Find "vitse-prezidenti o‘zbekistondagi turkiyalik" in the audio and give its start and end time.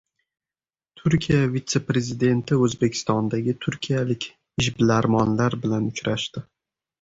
1.55-4.27